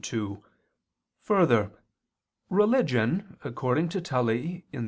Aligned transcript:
2: 0.03 0.43
Further, 1.19 1.69
religion 2.49 3.37
according 3.43 3.87
to 3.89 4.01
Tully 4.01 4.65
(De 4.71 4.75
Invent. 4.75 4.79